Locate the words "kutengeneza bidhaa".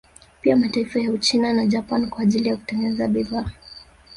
2.57-3.51